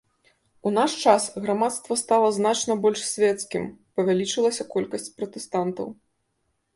[0.67, 3.63] У наш час грамадства стала значна больш свецкім,
[3.99, 5.93] павялічылася колькасць пратэстантаў.